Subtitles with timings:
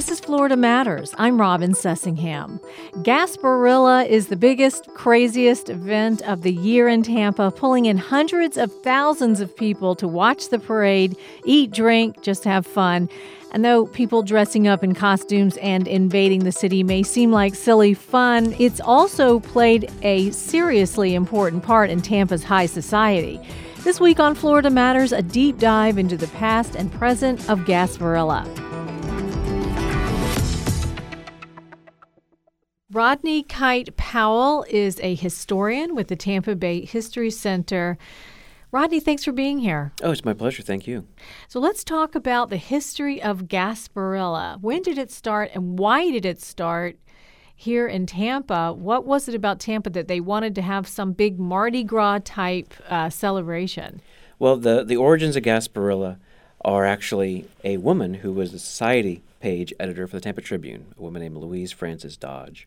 [0.00, 1.14] This is Florida Matters.
[1.18, 2.58] I'm Robin Sussingham.
[3.02, 8.72] Gasparilla is the biggest, craziest event of the year in Tampa, pulling in hundreds of
[8.80, 13.10] thousands of people to watch the parade, eat, drink, just have fun.
[13.52, 17.92] And though people dressing up in costumes and invading the city may seem like silly
[17.92, 23.38] fun, it's also played a seriously important part in Tampa's high society.
[23.80, 28.69] This week on Florida Matters, a deep dive into the past and present of Gasparilla.
[33.00, 37.96] Rodney Kite Powell is a historian with the Tampa Bay History Center.
[38.72, 39.92] Rodney, thanks for being here.
[40.02, 40.62] Oh, it's my pleasure.
[40.62, 41.06] Thank you.
[41.48, 44.60] So let's talk about the history of Gasparilla.
[44.60, 46.98] When did it start and why did it start
[47.56, 48.74] here in Tampa?
[48.74, 52.74] What was it about Tampa that they wanted to have some big Mardi Gras type
[52.90, 54.02] uh, celebration?
[54.38, 56.18] Well, the, the origins of Gasparilla
[56.62, 61.00] are actually a woman who was a society page editor for the Tampa Tribune, a
[61.00, 62.66] woman named Louise Frances Dodge.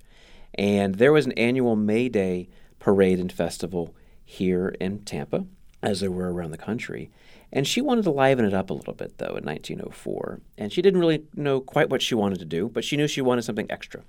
[0.55, 5.45] And there was an annual May Day parade and festival here in Tampa,
[5.81, 7.11] as there were around the country.
[7.51, 10.41] And she wanted to liven it up a little bit, though, in 1904.
[10.57, 13.21] And she didn't really know quite what she wanted to do, but she knew she
[13.21, 14.03] wanted something extra.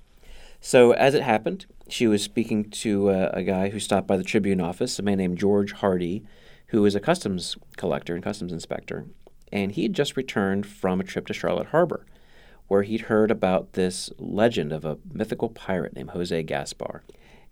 [0.60, 4.24] So, as it happened, she was speaking to uh, a guy who stopped by the
[4.24, 6.24] Tribune office, a man named George Hardy,
[6.68, 9.04] who was a customs collector and customs inspector.
[9.52, 12.06] And he had just returned from a trip to Charlotte Harbor
[12.68, 17.02] where he'd heard about this legend of a mythical pirate named Jose Gaspar.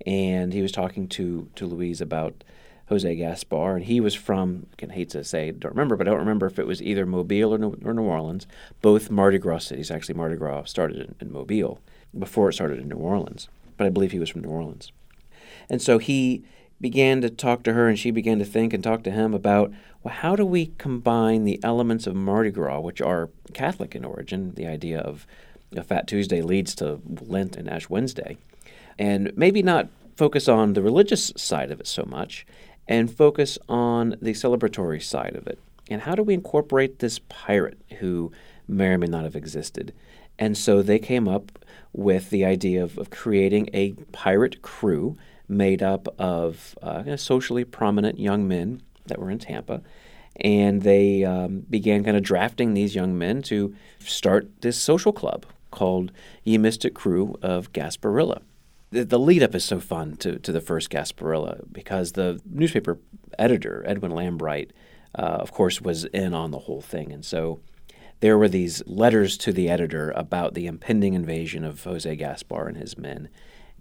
[0.07, 2.45] And he was talking to, to Louise about
[2.89, 6.11] Jose Gaspar, and he was from, I can hate to say, don't remember, but I
[6.11, 8.47] don't remember if it was either Mobile or New, or New Orleans,
[8.81, 9.91] both Mardi Gras cities.
[9.91, 11.81] Actually, Mardi Gras started in, in Mobile
[12.19, 14.93] before it started in New Orleans, but I believe he was from New Orleans.
[15.71, 16.45] And so he
[16.83, 19.73] began to talk to her, and she began to think and talk to him about
[20.03, 24.53] well, how do we combine the elements of Mardi Gras, which are Catholic in origin,
[24.55, 25.27] the idea of
[25.77, 28.37] a Fat Tuesday leads to Lent and Ash Wednesday,
[28.99, 32.45] and maybe not focus on the religious side of it so much,
[32.89, 35.61] and focus on the celebratory side of it.
[35.89, 38.33] And how do we incorporate this pirate who
[38.67, 39.95] may or may not have existed?
[40.37, 41.61] And so they came up
[41.93, 45.17] with the idea of, of creating a pirate crew
[45.49, 49.83] made up of uh, socially prominent young men that were in Tampa.
[50.37, 55.45] And they um, began kind of drafting these young men to start this social club
[55.71, 56.13] called
[56.45, 58.43] Ye Mystic Crew of Gasparilla.
[58.91, 62.99] The, the lead up is so fun to, to the first Gasparilla because the newspaper
[63.39, 64.71] editor, Edwin Lambright,
[65.15, 67.13] uh, of course, was in on the whole thing.
[67.13, 67.61] And so
[68.21, 72.77] there were these letters to the editor about the impending invasion of Jose Gaspar and
[72.77, 73.29] his men.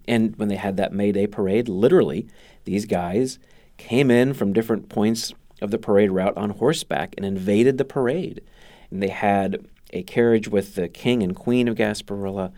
[0.06, 2.26] And when they had that May Day parade, literally,
[2.64, 3.38] these guys
[3.76, 8.42] came in from different points of the parade route on horseback and invaded the parade.
[8.90, 12.52] And they had a carriage with the king and queen of Gasparilla,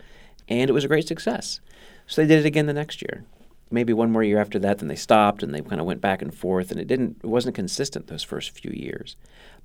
[0.47, 1.59] and it was a great success.
[2.07, 3.25] So they did it again the next year.
[3.71, 6.21] Maybe one more year after that, then they stopped and they kind of went back
[6.21, 9.15] and forth, and it didn't it wasn't consistent those first few years.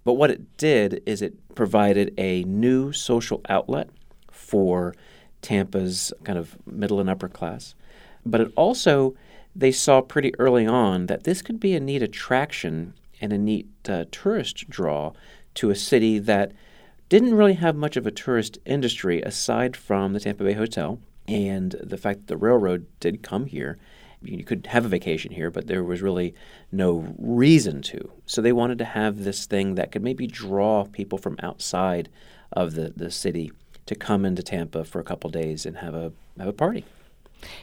[0.05, 3.91] But what it did is it provided a new social outlet
[4.31, 4.95] for
[5.43, 7.75] Tampa's kind of middle and upper class.
[8.25, 9.15] But it also,
[9.55, 13.69] they saw pretty early on that this could be a neat attraction and a neat
[13.89, 15.13] uh, tourist draw
[15.55, 16.53] to a city that
[17.09, 21.73] didn't really have much of a tourist industry aside from the Tampa Bay Hotel and
[21.83, 23.79] the fact that the railroad did come here.
[24.23, 26.35] You could have a vacation here, but there was really
[26.71, 28.13] no reason to.
[28.27, 32.11] So they wanted to have this thing that could maybe draw people from outside
[32.53, 33.51] of the, the city
[33.91, 36.85] to come into Tampa for a couple days and have a have a party.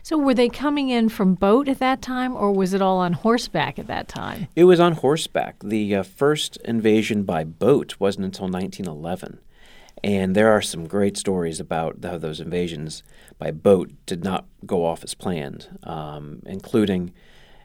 [0.04, 3.14] So were they coming in from boat at that time, or was it all on
[3.14, 4.50] horseback at that time?
[4.54, 5.56] It was on horseback.
[5.64, 9.40] The uh, first invasion by boat wasn't until 1911.
[10.04, 13.04] And there are some great stories about how those invasions
[13.40, 17.14] by boat did not go off as planned, um, including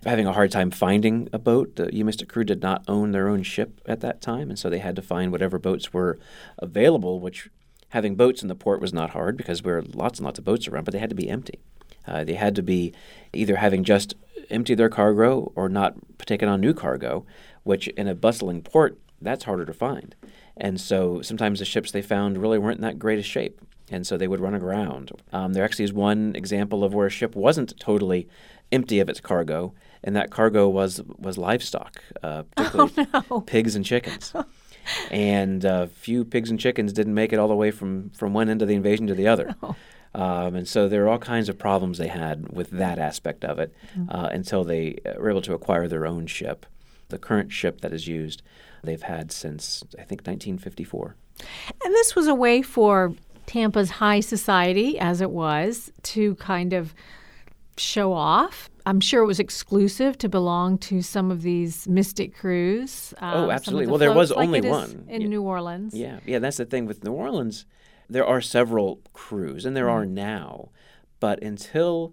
[0.04, 1.75] having a hard time finding a boat.
[1.75, 4.70] The Ye Mystic crew did not own their own ship at that time, and so
[4.70, 6.19] they had to find whatever boats were
[6.58, 7.48] available, which
[7.92, 10.44] having boats in the port was not hard because there were lots and lots of
[10.44, 11.60] boats around, but they had to be empty.
[12.06, 12.92] Uh, they had to be
[13.32, 14.14] either having just
[14.50, 15.94] emptied their cargo or not
[16.26, 17.24] taken on new cargo,
[17.62, 20.14] which in a bustling port, that's harder to find.
[20.56, 23.60] And so sometimes the ships they found really weren't in that great a shape.
[23.90, 25.12] And so they would run aground.
[25.32, 28.26] Um, there actually is one example of where a ship wasn't totally
[28.72, 33.40] empty of its cargo, and that cargo was was livestock, uh, particularly Oh, no.
[33.42, 34.32] pigs and chickens.
[35.11, 38.49] and a few pigs and chickens didn't make it all the way from, from one
[38.49, 39.55] end of the invasion to the other.
[40.14, 43.58] Um, and so there are all kinds of problems they had with that aspect of
[43.58, 43.75] it
[44.11, 46.67] uh, until they uh, were able to acquire their own ship.
[47.08, 48.43] The current ship that is used,
[48.82, 51.17] they've had since, I think, 1954.
[51.85, 53.14] And this was a way for
[53.46, 56.94] Tampa's high society, as it was, to kind of
[57.76, 58.69] show off.
[58.84, 63.14] I'm sure it was exclusive to belong to some of these mystic crews.
[63.19, 63.87] um, some of absolutely.
[63.87, 65.06] the Well, there was like only it is one.
[65.08, 65.29] in Yeah.
[65.29, 65.94] New Orleans.
[65.94, 67.64] Yeah, yeah, that's the thing with New Orleans.
[68.11, 70.70] There are several crews, and there are now,
[71.20, 72.12] but until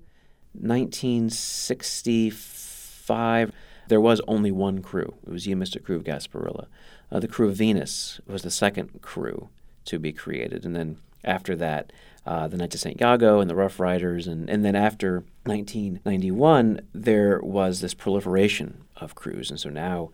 [0.53, 3.51] 1965,
[3.87, 5.15] there was only one crew.
[5.25, 6.67] It was the Mystic Crew of Gasparilla.
[7.11, 9.49] Uh, the crew of Venus was the second crew
[9.85, 11.91] to be created, and then after that,
[12.29, 13.01] uh, the Knights of St.
[13.01, 19.15] Iago and the Rough Riders, and, and then after 1991, there was this proliferation of
[19.15, 20.11] crews, and so now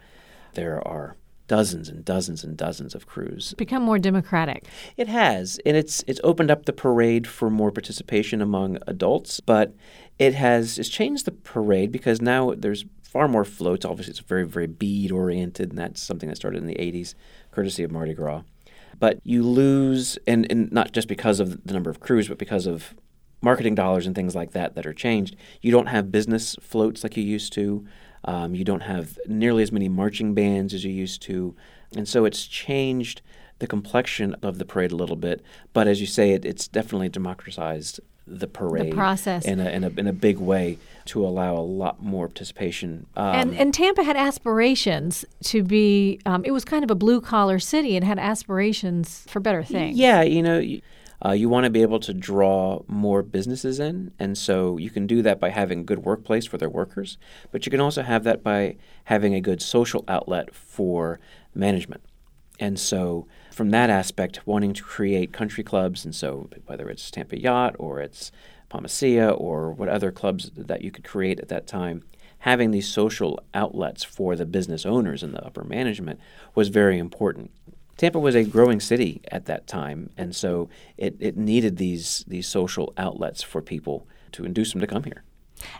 [0.53, 1.17] there are
[1.49, 3.53] dozens and dozens and dozens of crews.
[3.57, 4.63] Become more democratic.
[4.95, 9.75] It has, and it's it's opened up the parade for more participation among adults, but
[10.17, 13.83] it has it's changed the parade because now there's far more floats.
[13.83, 17.13] Obviously, it's very very bead oriented, and that's something that started in the '80s,
[17.51, 18.43] courtesy of Mardi Gras.
[18.97, 22.65] But you lose, and, and not just because of the number of crews, but because
[22.65, 22.95] of
[23.41, 25.35] marketing dollars and things like that that are changed.
[25.61, 27.85] You don't have business floats like you used to.
[28.23, 31.55] Um, you don't have nearly as many marching bands as you used to.
[31.95, 33.21] And so it's changed
[33.59, 35.43] the complexion of the parade a little bit.
[35.73, 39.45] But as you say, it, it's definitely democratized the parade process.
[39.45, 43.05] in a, in, a, in a big way to allow a lot more participation.
[43.15, 47.21] Um, and, and Tampa had aspirations to be, um, it was kind of a blue
[47.21, 49.97] collar city and had aspirations for better things.
[49.97, 50.81] Yeah, you know, you,
[51.23, 55.07] uh, you want to be able to draw more businesses in, and so you can
[55.07, 57.17] do that by having a good workplace for their workers,
[57.51, 58.75] but you can also have that by
[59.05, 61.19] having a good social outlet for
[61.53, 62.01] management.
[62.59, 67.39] And so, from that aspect, wanting to create country clubs, and so whether it's Tampa
[67.39, 68.31] Yacht or it's
[68.69, 72.03] Palma Ceia or what other clubs that you could create at that time,
[72.39, 76.19] having these social outlets for the business owners and the upper management
[76.53, 77.51] was very important.
[77.97, 82.47] Tampa was a growing city at that time, and so it, it needed these these
[82.47, 85.23] social outlets for people to induce them to come here.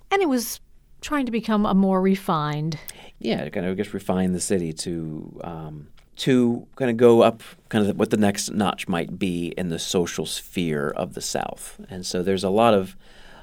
[0.10, 0.62] And it was
[1.02, 2.80] trying to become a more refined.
[3.20, 7.44] Yeah, kind of I guess refine the city to um, to kind of go up,
[7.70, 11.80] kind of what the next notch might be in the social sphere of the South.
[11.90, 12.96] And so there's a lot of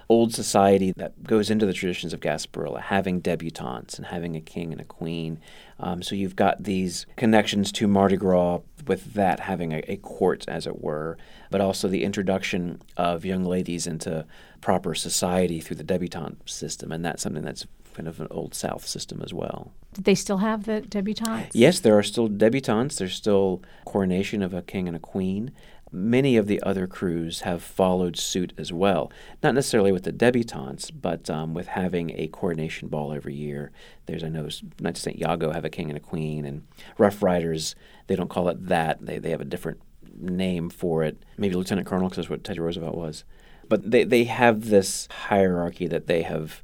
[0.09, 4.73] old society that goes into the traditions of Gasparilla, having debutantes and having a king
[4.73, 5.41] and a queen.
[5.79, 10.45] Um, so you've got these connections to Mardi Gras with that having a, a court,
[10.49, 11.17] as it were,
[11.51, 14.27] but also the introduction of young ladies into
[14.61, 18.87] proper society through the debutante system, and that's something that's kind of an old South
[18.87, 19.73] system as well.
[19.95, 21.51] Did they still have the debutantes?
[21.53, 22.97] Yes, there are still debutantes.
[22.97, 25.53] There's still coronation of a king and a queen.
[25.95, 29.13] Many of the other crews have followed suit as well.
[29.43, 33.73] Not necessarily with the debutantes, but um, with having a coronation ball every year.
[34.07, 34.49] There's, I know,
[34.81, 35.21] Knights of St.
[35.21, 36.67] Iago have a king and a queen, and
[36.97, 37.75] Rough Riders,
[38.07, 39.05] they don't call it that.
[39.05, 39.81] They, they have a different
[40.19, 41.23] name for it.
[41.37, 43.25] Maybe Lieutenant Colonel, because that's what Teddy Roosevelt was.
[43.69, 46.63] But they, they have this hierarchy that they have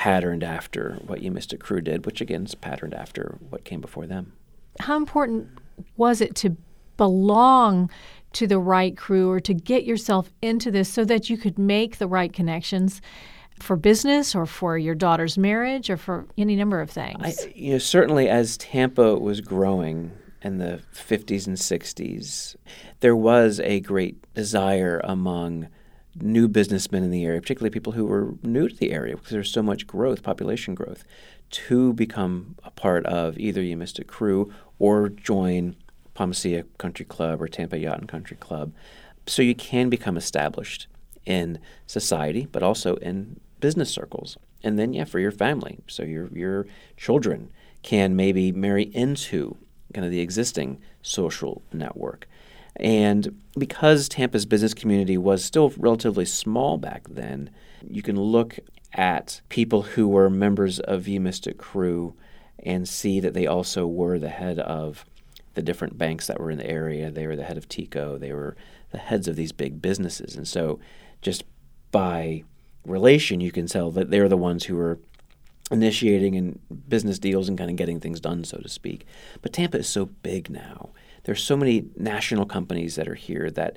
[0.00, 4.06] patterned after what Ye Mystic Crew did, which again is patterned after what came before
[4.06, 4.32] them.
[4.78, 5.46] How important
[5.98, 6.56] was it to
[6.96, 7.90] belong
[8.32, 11.98] to the right crew or to get yourself into this so that you could make
[11.98, 13.02] the right connections
[13.58, 17.20] for business or for your daughter's marriage or for any number of things?
[17.22, 22.56] I, you know, certainly as Tampa was growing in the 50s and 60s,
[23.00, 25.68] there was a great desire among
[26.14, 29.50] new businessmen in the area, particularly people who were new to the area because there's
[29.50, 31.04] so much growth, population growth,
[31.50, 35.76] to become a part of either Ye Mystic Crew or join
[36.14, 38.72] Palma Ceia Country Club or Tampa Yacht and Country Club.
[39.26, 40.86] So you can become established
[41.26, 44.36] in society, but also in business circles.
[44.62, 45.78] And then, yeah, for your family.
[45.86, 47.50] So your, your children
[47.82, 49.56] can maybe marry into
[49.94, 52.28] kind of the existing social network.
[52.76, 57.50] And because Tampa's business community was still relatively small back then,
[57.88, 58.58] you can look
[58.92, 62.14] at people who were members of Ye Mystic Crew
[62.62, 65.04] and see that they also were the head of
[65.54, 67.10] the different banks that were in the area.
[67.10, 68.18] They were the head of TECO.
[68.18, 68.56] They were
[68.92, 70.36] the heads of these big businesses.
[70.36, 70.78] And so,
[71.22, 71.44] just
[71.90, 72.44] by
[72.84, 74.98] relation, you can tell that they're the ones who were
[75.70, 76.58] initiating in
[76.88, 79.06] business deals and kind of getting things done, so to speak.
[79.42, 80.90] But Tampa is so big now.
[81.24, 83.76] There's so many national companies that are here that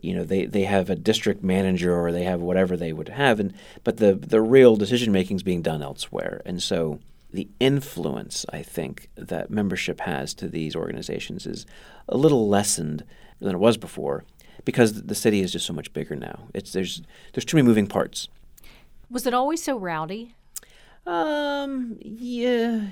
[0.00, 3.38] you know they, they have a district manager or they have whatever they would have
[3.38, 3.52] and
[3.84, 6.40] but the the real decision making is being done elsewhere.
[6.46, 7.00] And so
[7.32, 11.66] the influence I think that membership has to these organizations is
[12.08, 13.04] a little lessened
[13.40, 14.24] than it was before
[14.64, 16.48] because the city is just so much bigger now.
[16.54, 18.28] It's there's there's too many moving parts.
[19.10, 20.34] Was it always so rowdy?
[21.06, 22.86] Um yeah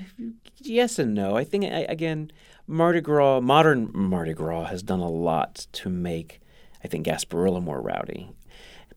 [0.59, 1.35] yes and no.
[1.35, 2.31] I think I, again
[2.67, 6.41] Mardi Gras modern Mardi Gras has done a lot to make
[6.83, 8.31] I think Gasparilla more rowdy.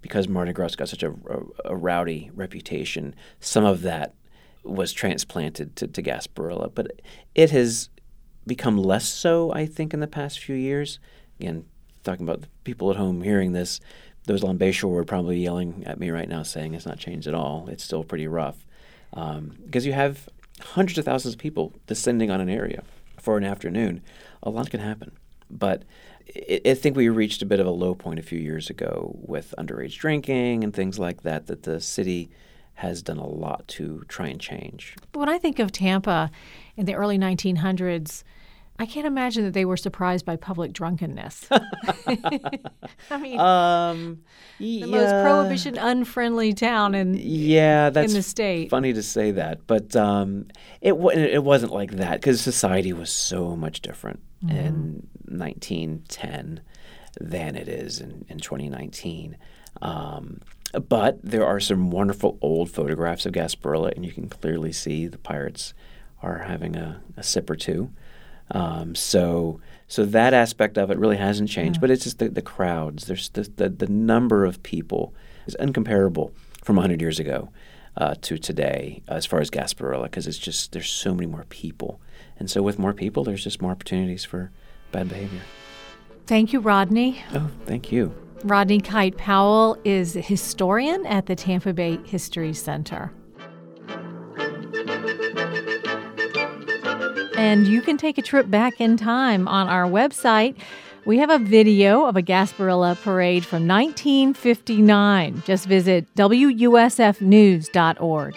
[0.00, 4.14] Because Mardi Gras got such a, a, a rowdy reputation, some of that
[4.62, 6.70] was transplanted to, to Gasparilla.
[6.74, 7.00] But
[7.34, 7.88] it has
[8.46, 10.98] become less so, I think, in the past few years.
[11.40, 11.64] Again,
[12.02, 13.80] talking about people at home hearing this,
[14.24, 17.34] those on Bayshore are probably yelling at me right now saying it's not changed at
[17.34, 17.68] all.
[17.70, 18.66] It's still pretty rough.
[19.14, 20.28] Um, because you have
[20.60, 22.82] hundreds of thousands of people descending on an area
[23.24, 24.02] for an afternoon.
[24.42, 25.12] A lot can happen.
[25.50, 25.82] But
[26.66, 29.54] I think we reached a bit of a low point a few years ago with
[29.58, 32.30] underage drinking and things like that, that the city
[32.74, 34.96] has done a lot to try and change.
[35.12, 36.30] But when I think of Tampa
[36.76, 38.24] in the early 1900s,
[38.78, 41.48] I can't imagine that they were surprised by public drunkenness.
[42.06, 44.22] I mean, um,
[44.58, 48.70] the most prohibition unfriendly town in yeah, that's in the state.
[48.70, 50.46] Funny to say that, but um,
[50.80, 54.56] it it wasn't like that because society was so much different mm-hmm.
[54.56, 56.60] in 1910
[57.20, 59.36] than it is in, in 2019.
[59.82, 60.40] Um,
[60.88, 65.18] but there are some wonderful old photographs of Gasparilla, and you can clearly see the
[65.18, 65.74] pirates
[66.22, 67.90] are having a, a sip or two.
[68.50, 71.80] Um, so so that aspect of it really hasn't changed, yeah.
[71.80, 73.06] but it's just the, the crowds.
[73.06, 75.14] There's the, the, the number of people
[75.46, 76.32] is incomparable
[76.62, 77.50] from 100 years ago
[77.96, 82.00] uh, to today as far as Gasparilla because it's just there's so many more people,
[82.38, 84.50] and so with more people, there's just more opportunities for
[84.92, 85.42] bad behavior.
[86.26, 87.22] Thank you, Rodney.
[87.34, 88.14] Oh, thank you.
[88.44, 93.12] Rodney Kite Powell is a historian at the Tampa Bay History Center.
[97.44, 100.56] And you can take a trip back in time on our website.
[101.04, 105.42] We have a video of a Gasparilla parade from 1959.
[105.44, 108.36] Just visit WUSFnews.org.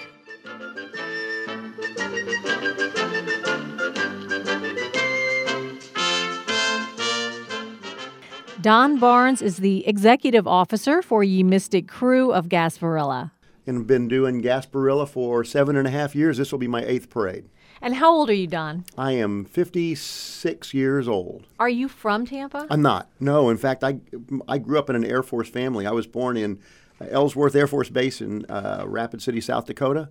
[8.59, 13.31] Don Barnes is the executive officer for Ye Mystic Crew of Gasparilla.
[13.65, 16.37] And been doing Gasparilla for seven and a half years.
[16.37, 17.45] This will be my eighth parade.
[17.81, 18.85] And how old are you, Don?
[18.97, 21.45] I am 56 years old.
[21.59, 22.67] Are you from Tampa?
[22.69, 23.09] I'm not.
[23.19, 23.99] No, in fact, I,
[24.47, 25.85] I grew up in an Air Force family.
[25.85, 26.59] I was born in
[27.01, 30.09] Ellsworth Air Force Base in uh, Rapid City, South Dakota.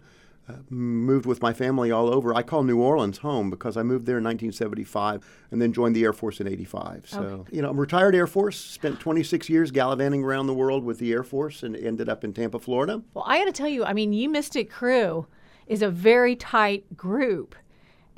[0.48, 2.32] Uh, moved with my family all over.
[2.32, 6.04] I call New Orleans home because I moved there in 1975 and then joined the
[6.04, 7.02] Air Force in 85.
[7.08, 7.56] So, okay.
[7.56, 11.10] you know, I'm retired Air Force, spent 26 years gallivanting around the world with the
[11.10, 13.02] Air Force and ended up in Tampa, Florida.
[13.12, 15.26] Well, I got to tell you, I mean, Ye Mystic Krewe
[15.66, 17.54] is a very tight group.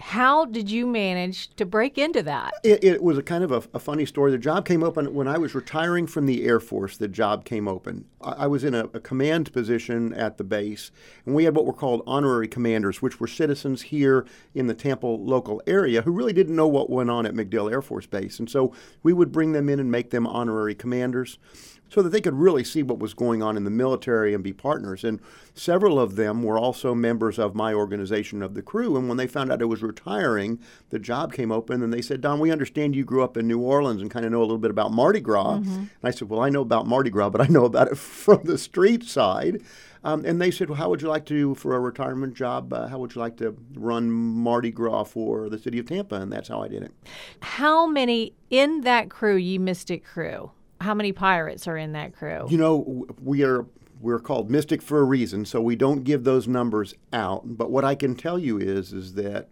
[0.01, 2.53] How did you manage to break into that?
[2.63, 4.31] It, it was a kind of a, a, funny story.
[4.31, 6.97] The job came open when I was retiring from the Air Force.
[6.97, 8.05] The job came open.
[8.23, 10.93] I, I was in a, a, command position at the base,
[11.27, 14.25] and we had what were called honorary commanders, which were citizens here
[14.55, 17.83] in the Tampa local area who really didn't know what went on at MacDill Air
[17.83, 18.39] Force Base.
[18.39, 21.39] And so we would bring them in and make them honorary commanders
[21.89, 24.53] so that they could really see what was going on in the military and be
[24.53, 25.05] partners.
[25.05, 25.21] And
[25.55, 28.97] several of them were also members of my organization of the crew.
[28.97, 30.59] And when they found out I was retiring,
[30.91, 33.61] the job came open and they said, Don, we understand you grew up in New
[33.61, 35.59] Orleans and kind of know a little bit about Mardi Gras.
[35.59, 35.75] Mm-hmm.
[35.75, 38.43] And I said, Well, I know about Mardi Gras, but I know about it from
[38.45, 39.63] the street side.
[40.05, 42.87] Um, and they said, Well, how would you like to, for a retirement job, uh,
[42.89, 46.17] how would you like to run Mardi Gras for the city of Tampa?
[46.17, 46.93] And that's how I did it.
[47.41, 50.51] How many in that crew, Ye Mystic Krewe?
[50.81, 52.47] How many pirates are in that crew?
[52.49, 53.67] You know, we are
[54.01, 57.43] we're called Mystic for a reason, so we don't give those numbers out.
[57.45, 59.49] But what I can tell you is is that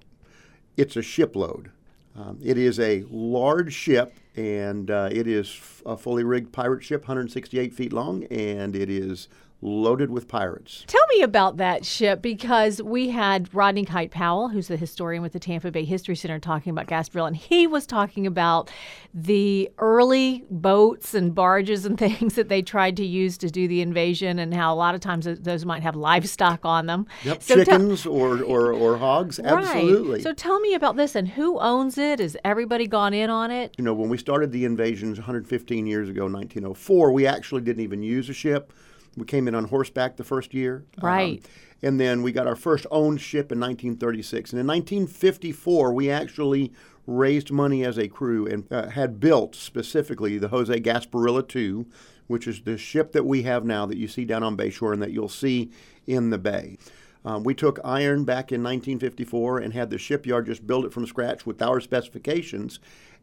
[0.77, 1.71] it's a shipload.
[2.15, 7.03] Um, it is a large ship, and uh, it is a fully rigged pirate ship,
[7.03, 9.29] 168 feet long, and it is
[9.63, 10.85] loaded with pirates.
[10.87, 15.33] Tell me about that ship because we had Rodney Kite Powell, who's the historian with
[15.33, 18.71] the Tampa Bay History Center, talking about Gasparilla, and he was talking about
[19.15, 23.81] the early boats and barges and things that they tried to use to do the
[23.81, 27.07] invasion, and how a lot of times those might have livestock on them.
[27.25, 29.53] Yep, so chickens or, or, or hogs, right.
[29.53, 30.21] absolutely.
[30.21, 32.21] So tell me about this and who owns it?
[32.21, 33.75] Has everybody gone in on it?
[33.79, 38.03] You know, when we started the invasions 115 years ago, 1904, we actually didn't even
[38.03, 38.73] use a ship
[39.17, 40.85] We came in on horseback the first year.
[41.01, 41.45] Um, Right.
[41.83, 44.53] and then we got our first owned ship in 1936.
[44.53, 46.73] And in 1954, we actually
[47.07, 51.87] raised money as a crew and uh, had built specifically the Jose Gasparilla II,
[52.27, 55.01] which is the ship that we have now that you see down on Bayshore and
[55.03, 55.71] that you'll see
[56.07, 56.77] in the bay.
[57.25, 61.07] Um, we took iron back in 1954 and had the shipyard just build it from
[61.07, 62.79] scratch with our specifications.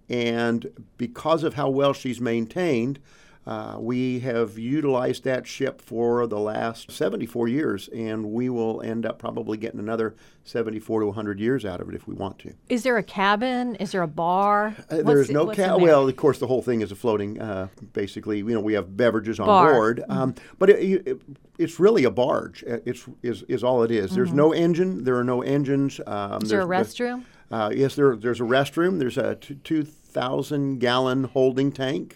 [0.10, 3.00] And because of how well she's maintained,
[3.46, 9.06] uh, we have utilized that ship for the last 74 years, and we will end
[9.06, 12.54] up probably getting another 74 to 100 years out of it if we want to.
[12.70, 13.76] Is there a cabin?
[13.76, 14.76] Is there a bar?
[14.90, 15.86] Uh, there's no what's in ca- there?
[15.86, 17.40] well, of course, the whole thing is a floating.
[17.42, 19.66] Uh, basically, you know, we have beverages on Bar.
[19.68, 19.74] Mm-hmm.
[19.76, 21.22] board, um, but it, it,
[21.58, 22.64] it's really a barge.
[22.64, 24.16] Uh, It's is, is all it is.
[24.16, 25.04] There's no engine.
[25.04, 26.00] There are no engines.
[26.08, 26.44] Um, Mm-hmm.
[26.44, 27.24] Is there a restroom?
[27.52, 28.98] Uh, yes, there, there's a restroom.
[29.00, 32.16] There's a t- 2,000 gallon holding tank.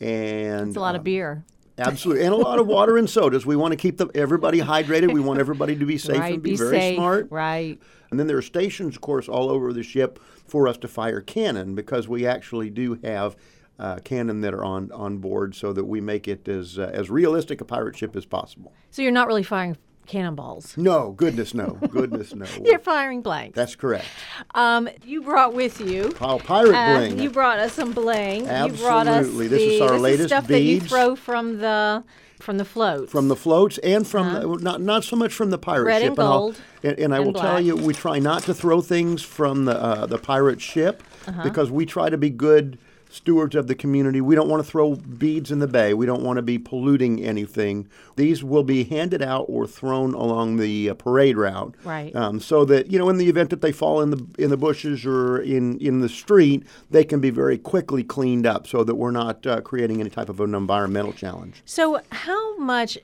[0.00, 1.44] And It's a lot of um, beer.
[1.76, 3.44] Absolutely, and a lot of water and sodas.
[3.44, 5.12] We want to keep the, everybody hydrated.
[5.12, 6.34] We want everybody to be safe right.
[6.34, 6.96] and be, be very safe.
[6.96, 7.28] smart.
[7.30, 7.80] Right.
[8.10, 11.20] And then there are stations, of course, all over the ship for us to fire
[11.20, 13.36] cannon because we actually do have
[13.78, 17.10] uh, cannon that are on, on board so that we make it as uh, as
[17.10, 18.72] realistic a pirate ship as possible.
[18.92, 20.76] So you're not really firing cannonballs.
[20.76, 22.46] No, goodness no, goodness no.
[22.64, 23.56] You're firing blanks.
[23.56, 24.06] That's correct.
[24.54, 26.14] Um, you brought with you.
[26.20, 27.18] Oh, pirate uh, bling.
[27.18, 28.40] you brought us some bling.
[28.42, 29.48] You brought us Absolutely.
[29.48, 32.04] This is our this latest stuff that you throw from the
[32.40, 33.10] from the floats.
[33.10, 35.86] from the floats and from the, not not so much from the pirate Uh-huh.
[35.88, 36.08] Red ship.
[36.08, 39.22] and gold and, and I and will tell you, we try not to throw things
[39.22, 41.42] from the uh, the pirate ship Uh-huh.
[41.42, 42.78] because we try to be good
[43.14, 44.20] stewards of the community.
[44.20, 45.94] We don't want to throw beads in the bay.
[45.94, 47.88] We don't want to be polluting anything.
[48.16, 52.14] These will be handed out or thrown along the uh, parade route, Right.
[52.14, 54.56] Um, so that you know, in the event that they fall in the in the
[54.56, 58.96] bushes or in in the street, they can be very quickly cleaned up, so that
[58.96, 61.62] we're not uh, creating any type of an environmental challenge.
[61.64, 62.98] So how much?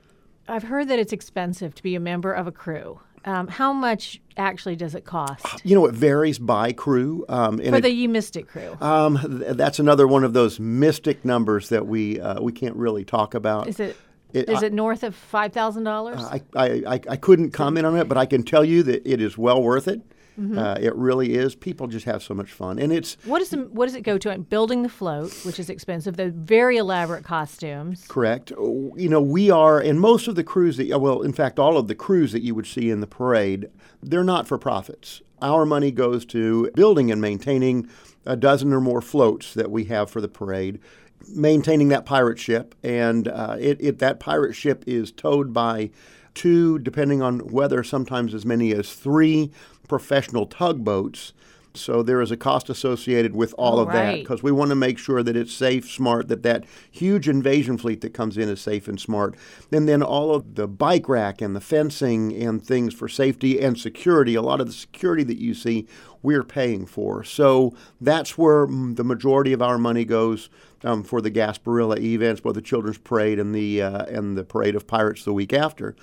[0.47, 2.99] I've heard that it's expensive to be a member of a crew.
[3.23, 7.23] Um, how much actually does it cost You know, it varies by crew.
[7.29, 8.75] Um, for the Ye Mystic crew?
[8.81, 13.05] um, th- that's another one of those mystic numbers that we uh, we can't really
[13.05, 13.67] talk about.
[13.67, 13.95] Is it?
[14.33, 16.19] it- Is I- it north of five thousand dollars?
[16.21, 19.21] I, I, I, I couldn't comment on it, but I can tell you that it
[19.21, 20.01] is well worth it.
[20.39, 20.57] Mm-hmm.
[20.57, 21.55] Uh, it really is.
[21.55, 24.17] People just have so much fun, and it's What is the, what does it go
[24.17, 24.37] to?
[24.37, 26.15] Building the float, which is expensive.
[26.17, 28.05] The very elaborate costumes.
[28.07, 28.51] correct.
[28.57, 31.77] Oh, You know, we are, and most of the crews that, well, in fact, all
[31.77, 33.69] of the crews that you would see in the parade,
[34.01, 35.21] they're not for profits.
[35.41, 37.89] Our money goes to building and maintaining
[38.25, 40.79] a dozen or more floats that we have for the parade,
[41.27, 45.89] maintaining that pirate ship, and uh, it, it that pirate ship is towed by
[46.33, 49.51] two, depending on weather, sometimes as many as three
[49.87, 51.33] professional tugboats.
[51.73, 54.97] So there is a cost associated with all of that because we want to make
[54.97, 58.87] sure that it's safe, smart, that that huge invasion fleet that comes in is safe
[58.87, 59.35] and smart.
[59.71, 63.77] And then all of the bike rack and the fencing and things for safety and
[63.77, 65.87] security, a lot of the security that you see,
[66.21, 67.23] we're paying for.
[67.23, 70.49] So that's where the majority of our money goes
[70.83, 74.75] um, for the Gasparilla events, both the Children's Parade and the uh, and the Parade
[74.75, 75.95] of Pirates the week after.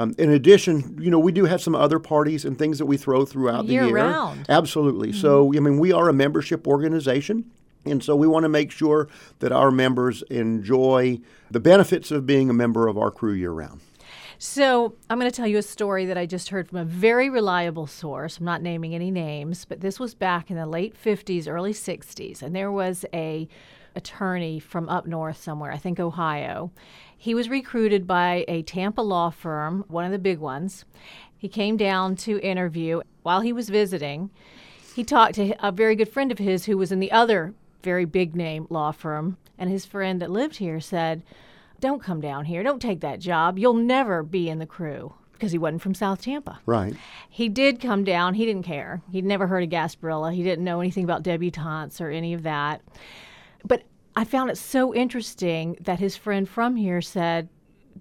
[0.00, 2.96] Um, in addition, you know, we do have some other parties and things that we
[2.96, 3.96] throw throughout the Year year.
[3.96, 4.46] round.
[4.48, 5.12] Absolutely.
[5.12, 7.50] So, I mean, we are a membership organization.
[7.84, 9.08] And so we want to make sure
[9.40, 13.80] that our members enjoy the benefits of being a member of our crew year round.
[14.38, 17.28] So I'm going to tell you a story that I just heard from a very
[17.28, 18.38] reliable source.
[18.38, 22.40] I'm not naming any names, but this was back in the late 50s, early 60s,
[22.40, 23.48] and there was a
[23.94, 26.70] attorney from up north somewhere, I think Ohio.
[27.22, 30.86] He was recruited by a Tampa law firm, one of the big ones.
[31.36, 34.30] He came down to interview while he was visiting.
[34.96, 37.52] He talked to a very good friend of his who was in the other
[37.82, 41.22] very big name law firm, and his friend that lived here said,
[41.78, 42.62] don't come down here.
[42.62, 43.58] Don't take that job.
[43.58, 46.58] You'll never be in the crew because he wasn't from South Tampa.
[46.64, 46.96] Right.
[47.28, 48.32] He did come down.
[48.32, 49.02] He didn't care.
[49.12, 50.32] He'd never heard of Gasparilla.
[50.34, 52.80] He didn't know anything about debutantes or any of that.
[53.62, 53.82] But
[54.16, 57.48] I found it so interesting that his friend from here said,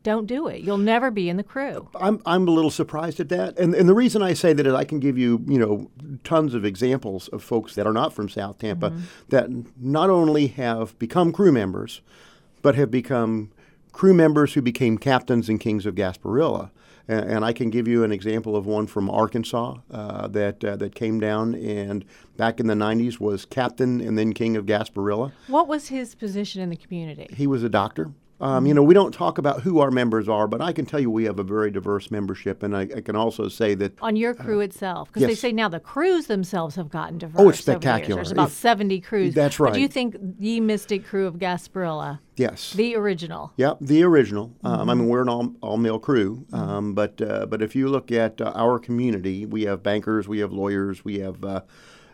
[0.03, 0.61] don't do it.
[0.61, 1.89] You'll never be in the crew.
[1.99, 3.57] I'm, I'm a little surprised at that.
[3.57, 5.91] And, and the reason I say that is I can give you, you know,
[6.23, 9.01] tons of examples of folks that are not from South Tampa mm-hmm.
[9.29, 12.01] that not only have become crew members,
[12.61, 13.51] but have become
[13.91, 16.71] crew members who became captains and kings of Gasparilla.
[17.09, 20.77] And, and I can give you an example of one from Arkansas uh, that uh,
[20.77, 22.05] that came down and
[22.37, 25.33] back in the 90s was captain and then king of Gasparilla.
[25.47, 27.27] What was his position in the community?
[27.35, 28.11] He was a doctor.
[28.41, 30.99] Um, you know, we don't talk about who our members are, but I can tell
[30.99, 34.15] you we have a very diverse membership, and I, I can also say that on
[34.15, 37.35] your crew itself, because they say now the crews themselves have gotten diverse.
[37.41, 37.85] Oh, it's over the years.
[37.85, 38.15] spectacular.
[38.15, 39.33] There's about If- 70 crews.
[39.33, 44.03] That's But do you think the Mystic crew of Gasparilla, yes, the original, Yep, the
[44.03, 44.53] original.
[44.63, 44.99] Um, I Mm-hmm.
[45.01, 48.39] mean, we're an all, all male crew, um, but uh, but if you look at
[48.39, 51.61] uh, our community, we have bankers, we have lawyers, we have, uh,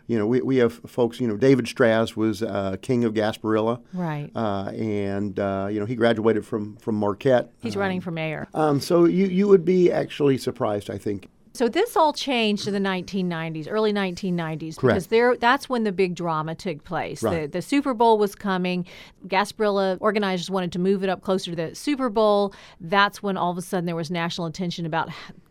[0.06, 1.20] you know, we, we have folks.
[1.20, 4.30] You know, David Straz was uh, king of Gasparilla, right?
[4.34, 7.52] uh, and uh, you know he graduated from from Marquette.
[7.60, 8.48] He's running for mayor.
[8.54, 11.28] Um, so you you would be actually surprised, I think.
[11.56, 14.94] So this all changed in the 1990s, early 1990s, Correct.
[14.94, 17.22] because there that's when the big drama took place.
[17.22, 18.86] The, the Super Bowl was coming.
[19.26, 22.52] Gasparilla organizers wanted to move it up closer to the Super Bowl.
[22.78, 25.08] That's when all of a sudden there was national attention about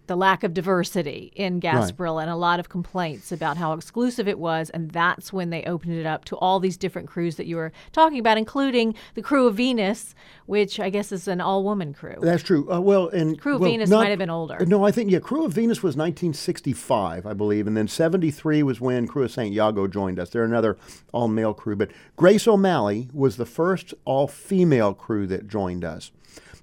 [0.07, 4.39] the lack of diversity in Gasparilla and a lot of complaints about how exclusive it
[4.39, 4.69] was.
[4.69, 7.71] And that's when they opened it up to all these different crews that you were
[7.91, 10.15] talking about, including the crew of Venus,
[10.45, 12.15] which I guess is an all-woman crew.
[12.21, 12.71] That's true.
[12.71, 14.63] Uh, well, and Crew of well, Venus not- might have been older.
[14.65, 15.19] No, I think yeah.
[15.19, 19.53] Crew of Venus was 1965, I believe, and then 73 was when Crew of Saint
[19.53, 20.29] Iago joined us.
[20.29, 20.77] They're another
[21.11, 26.11] all-male crew, but Grace O'Malley was the first all-female crew that joined us.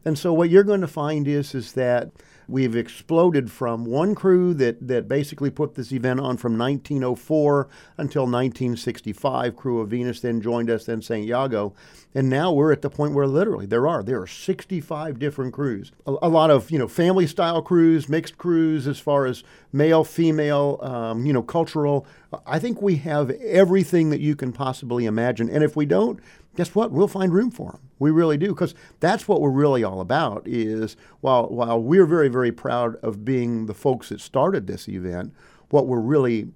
[0.04, 2.10] And so what you're going to find is is that
[2.52, 8.24] we've exploded from one crew that, that basically put this event on from 1904 until
[8.24, 9.56] 1965.
[9.56, 11.26] Crew of Venus then joined us, then St.
[11.26, 11.72] Iago.
[12.14, 15.92] And now we're at the point where literally there are there are 65 different crews.
[16.06, 20.04] A, a lot of you know family style crews, mixed crews as far as male,
[20.04, 22.06] female, um, you know cultural.
[22.46, 25.48] I think we have everything that you can possibly imagine.
[25.50, 26.20] And if we don't,
[26.56, 26.90] guess what?
[26.90, 27.80] We'll find room for them.
[27.98, 30.42] We really do, because that's what we're really all about.
[30.46, 35.34] Is while while we're very very proud of being the folks that started this event,
[35.70, 36.48] what we're really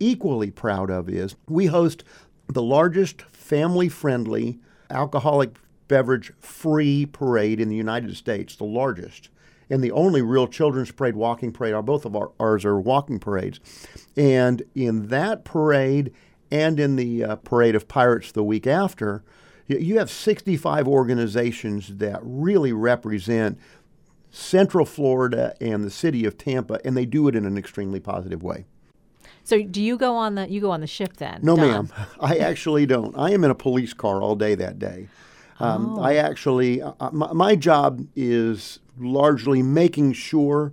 [0.00, 2.04] equally proud of is we host
[2.48, 4.58] the largest family friendly
[4.90, 5.56] alcoholic
[5.88, 9.30] beverage free parade in the United States, the largest.
[9.70, 13.18] And the only real children's parade, walking parade, are both of our, ours are walking
[13.18, 13.60] parades.
[14.16, 16.12] And in that parade
[16.50, 19.22] and in the uh, parade of pirates the week after,
[19.68, 23.58] y- you have 65 organizations that really represent
[24.30, 28.42] Central Florida and the city of Tampa, and they do it in an extremely positive
[28.42, 28.64] way.
[29.44, 31.40] So do you go on the you go on the ship then?
[31.42, 31.66] No, Don?
[31.66, 31.92] ma'am.
[32.20, 33.16] I actually don't.
[33.16, 35.08] I am in a police car all day that day.
[35.60, 40.72] Um, I actually, uh, my, my job is largely making sure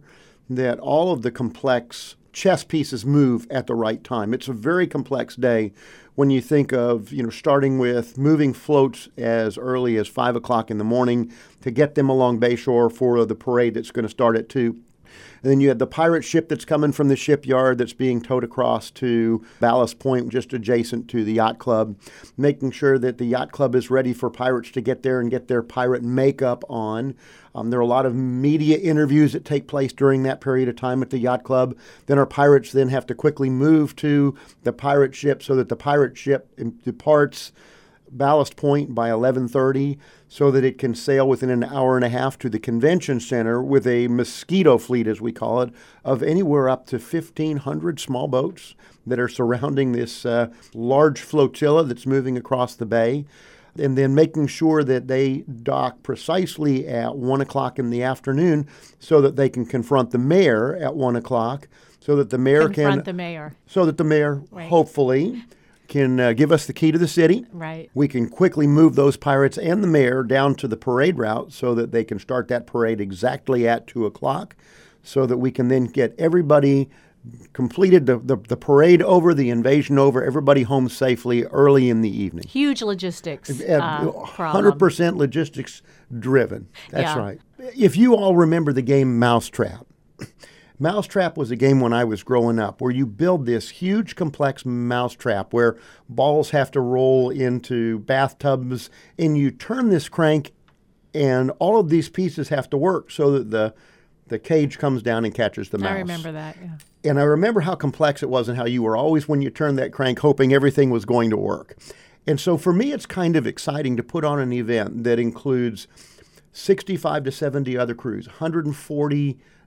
[0.49, 4.33] that all of the complex chess pieces move at the right time.
[4.33, 5.71] It's a very complex day
[6.15, 10.69] when you think of, you know, starting with moving floats as early as five o'clock
[10.69, 14.37] in the morning to get them along Bayshore for the parade that's going to start
[14.37, 14.79] at two.
[15.41, 18.43] And then you have the pirate ship that's coming from the shipyard that's being towed
[18.43, 21.95] across to Ballast Point, just adjacent to the yacht club,
[22.37, 25.47] making sure that the yacht club is ready for pirates to get there and get
[25.47, 27.15] their pirate makeup on.
[27.53, 30.75] Um, there are a lot of media interviews that take place during that period of
[30.75, 31.77] time at the yacht club.
[32.07, 35.75] Then our pirates then have to quickly move to the pirate ship so that the
[35.75, 36.49] pirate ship
[36.83, 37.53] departs
[38.17, 39.97] ballast point by 11:30
[40.27, 43.61] so that it can sail within an hour and a half to the convention center
[43.61, 45.71] with a mosquito fleet as we call it
[46.03, 48.75] of anywhere up to 1500 small boats
[49.05, 53.25] that are surrounding this uh, large flotilla that's moving across the bay
[53.77, 58.65] and then making sure that they dock precisely at one o'clock in the afternoon
[58.99, 61.67] so that they can confront the mayor at one o'clock
[61.99, 63.55] so that the mayor Confront can confront the mayor.
[63.67, 64.69] so that the mayor Right.
[64.69, 65.43] hopefully
[65.87, 67.45] can uh, give us the key to the city.
[67.51, 67.89] Right.
[67.93, 71.75] We can quickly move those pirates and the mayor down to the parade route so
[71.75, 74.55] that they can start that parade exactly at two o'clock,
[75.03, 76.89] so that we can then get everybody
[77.53, 82.09] completed the, the, the parade over, the invasion over, everybody home safely early in the
[82.09, 82.45] evening.
[82.47, 84.77] Huge logistics Uh, uh, problem.
[84.77, 85.81] 100% logistics
[86.19, 86.67] driven.
[86.91, 87.19] That's Yeah.
[87.19, 87.39] right.
[87.75, 89.87] If you all remember the game Mousetrap,
[90.77, 94.65] Mousetrap was a game when I was growing up where you build this huge, complex
[94.65, 95.77] mousetrap where
[96.09, 100.51] balls have to roll into bathtubs and you turn this crank
[101.13, 103.73] and all of these pieces have to work so that the
[104.27, 105.91] the cage comes down and catches the mouse.
[105.91, 106.57] I remember that.
[106.59, 107.11] Yeah.
[107.11, 109.77] And I remember how complex it was and how you were always, when you turned
[109.77, 111.77] that crank, hoping everything was going to work.
[112.25, 115.87] And so for me, it's kind of exciting to put on an event that includes
[116.53, 118.27] 65 to 70 other crews,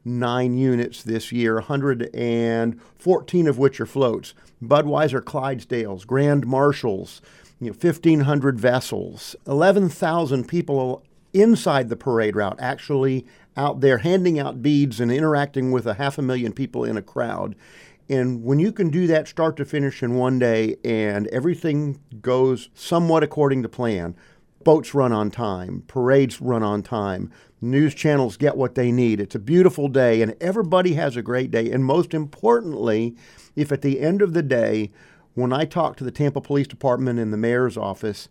[0.08, 4.34] 149 units this year, 114 of which are floats.
[4.62, 7.20] Budweiser Clydesdales, Grand Marshals,
[7.60, 14.62] you know, 1,500 vessels, 11,000 people inside the parade route, actually out there handing out
[14.62, 17.54] beads and interacting with a half a million people in a crowd.
[18.08, 22.70] And when you can do that start to finish in one day and everything goes
[22.74, 24.16] somewhat according to plan,
[24.64, 29.20] Boats run on time, parades run on time, news channels get what they need.
[29.20, 31.70] It's a beautiful day, and everybody has a great day.
[31.70, 33.16] And most importantly,
[33.56, 34.90] if at the end of the day,
[35.34, 38.28] when I talk to the Tampa Police Department and the mayor's office,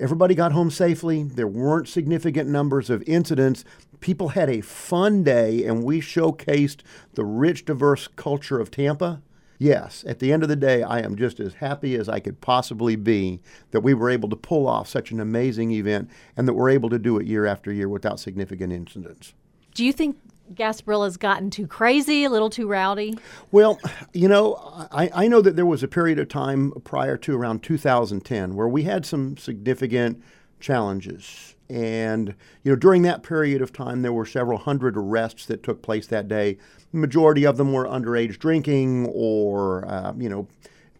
[0.00, 3.64] everybody got home safely, there weren't significant numbers of incidents,
[4.00, 6.78] people had a fun day, and we showcased
[7.14, 9.20] the rich, diverse culture of Tampa
[9.58, 12.40] yes, at the end of the day, I am just as happy as I could
[12.40, 13.40] possibly be
[13.70, 16.90] that we were able to pull off such an amazing event and that we're able
[16.90, 19.34] to do it year after year without significant incidents.
[19.74, 20.16] Do you think
[20.54, 23.16] Gasparilla's gotten too crazy, a little too rowdy?
[23.50, 23.80] Well,
[24.12, 24.54] you know,
[24.92, 28.68] I, I know that there was a period of time prior to around 2010 where
[28.68, 30.22] we had some significant
[30.60, 31.53] challenges.
[31.70, 35.82] And, you know, during that period of time, there were several hundred arrests that took
[35.82, 36.58] place that day.
[36.92, 40.46] The majority of them were underage drinking or, uh, you know,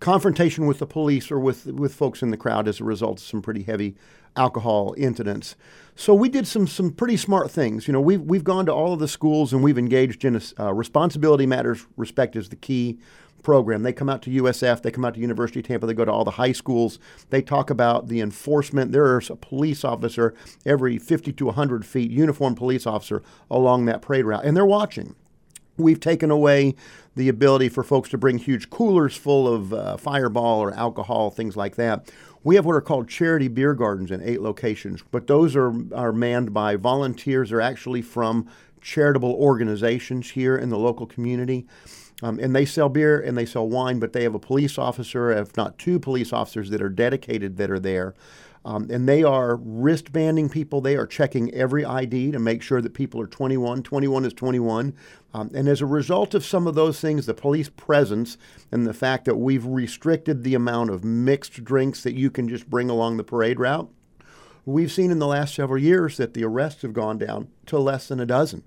[0.01, 3.25] confrontation with the police or with, with folks in the crowd as a result of
[3.25, 3.95] some pretty heavy
[4.37, 5.57] alcohol incidents.
[5.97, 7.87] So we did some some pretty smart things.
[7.87, 10.63] You know, we've we've gone to all of the schools and we've engaged in a
[10.63, 11.87] uh, responsibility matters.
[11.97, 12.99] Respect is the key
[13.45, 13.85] program.
[13.85, 16.11] They come out to USF, they come out to University of Tampa, they go to
[16.11, 16.99] all the high schools.
[17.31, 18.91] They talk about the enforcement.
[18.91, 20.35] There's a police officer
[20.67, 25.15] every 50 to 100 feet, uniformed police officer along that parade route, and they're watching.
[25.77, 26.77] We've taken away
[27.17, 31.57] the ability for folks to bring huge coolers full of uh, fireball or alcohol, things
[31.57, 32.11] like that.
[32.45, 36.13] We have what are called charity beer gardens in eight locations, but those are, are
[36.13, 37.49] manned by volunteers.
[37.51, 38.47] They're actually from
[38.83, 41.67] charitable organizations here in the local community.
[42.23, 45.31] Um, and they sell beer and they sell wine, but they have a police officer,
[45.33, 48.15] if not two police officers, that are dedicated that are there.
[48.65, 50.81] Um, and they are wristbanding people.
[50.81, 53.83] They are checking every ID to make sure that people are 21.
[53.83, 54.95] 21 is 21.
[55.35, 58.39] Um, and as a result of some of those things, the police presence
[58.73, 62.71] and the fact that we've restricted the amount of mixed drinks that you can just
[62.71, 63.91] bring along the parade route,
[64.65, 68.09] we've seen in the last several years that the arrests have gone down to less
[68.09, 68.63] than a dozen.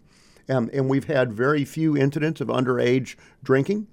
[0.50, 3.88] Um, and we've had very few incidents of underage drinking.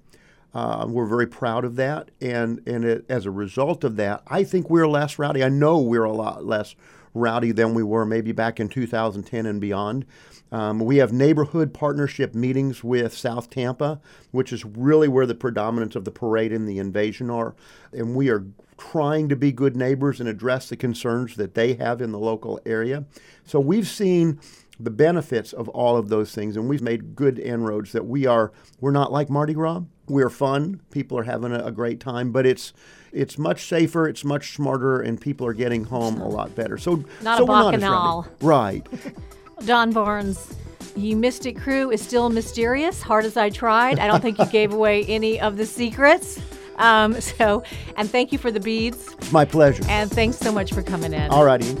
[0.55, 4.45] Uh, we're very proud of that, and and it, as a result of that, I
[4.45, 5.43] think we're less rowdy.
[5.43, 6.75] I know we're a lot less
[7.13, 10.05] rowdy than we were maybe back in 2010 and beyond.
[10.53, 13.99] Um, we have neighborhood partnership meetings with South Tampa,
[14.31, 17.53] which is really where the predominance of the parade and the invasion are,
[17.91, 18.45] and we are
[18.77, 22.61] trying to be good neighbors and address the concerns that they have in the local
[22.65, 23.03] area.
[23.43, 24.39] So we've seen
[24.79, 27.91] the benefits of all of those things, and we've made good inroads.
[27.91, 29.81] That we are we're not like Mardi Gras.
[30.07, 30.81] We're fun.
[30.91, 32.73] People are having a, a great time, but it's
[33.11, 34.07] it's much safer.
[34.07, 36.77] It's much smarter, and people are getting home a lot better.
[36.77, 38.85] So not so a bacchanal, right?
[39.65, 40.55] Don Barnes.
[40.95, 43.01] Ye Mystic Crew is still mysterious.
[43.01, 46.39] Hard as I tried, I don't think you gave away any of the secrets.
[46.77, 47.63] Um, so,
[47.97, 49.13] and thank you for the beads.
[49.31, 49.83] My pleasure.
[49.89, 51.29] And thanks so much for coming in.
[51.31, 51.75] All righty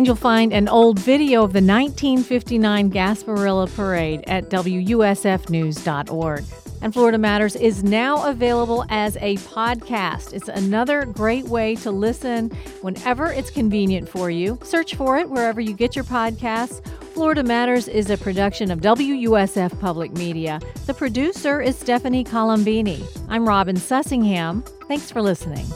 [0.00, 6.44] and you'll find an old video of the 1959 Gasparilla Parade at WUSFnews.org.
[6.80, 10.32] And Florida Matters is now available as a podcast.
[10.32, 12.48] It's another great way to listen
[12.80, 14.58] whenever it's convenient for you.
[14.62, 16.82] Search for it wherever you get your podcasts.
[17.12, 20.62] Florida Matters is a production of WUSF Public Media.
[20.86, 23.06] The producer is Stephanie Colombini.
[23.28, 24.66] I'm Robin Sussingham.
[24.88, 25.66] Thanks for listening.